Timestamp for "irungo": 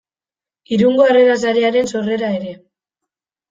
0.77-1.03